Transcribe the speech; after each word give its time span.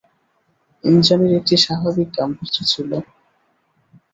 ইন্দ্রাণীর 0.83 1.33
একটি 1.39 1.55
স্বাভাবিক 1.63 2.09
গাম্ভীর্য 2.17 2.57
ছিল। 2.71 2.89